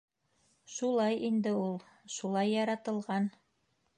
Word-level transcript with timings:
Шулай 0.75 1.19
инде 1.27 1.51
ул. 1.65 1.77
Шулай 2.15 2.51
яратылған. 2.57 3.31